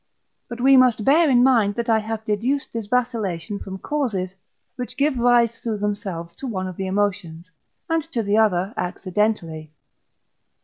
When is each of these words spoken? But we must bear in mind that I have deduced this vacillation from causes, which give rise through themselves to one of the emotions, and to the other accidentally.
But 0.49 0.59
we 0.59 0.77
must 0.77 1.05
bear 1.05 1.29
in 1.29 1.43
mind 1.43 1.75
that 1.75 1.87
I 1.87 1.99
have 1.99 2.25
deduced 2.25 2.73
this 2.73 2.87
vacillation 2.87 3.59
from 3.59 3.77
causes, 3.77 4.33
which 4.75 4.97
give 4.97 5.19
rise 5.19 5.59
through 5.61 5.77
themselves 5.77 6.35
to 6.37 6.47
one 6.47 6.67
of 6.67 6.75
the 6.75 6.87
emotions, 6.87 7.51
and 7.87 8.01
to 8.11 8.23
the 8.23 8.35
other 8.35 8.73
accidentally. 8.75 9.69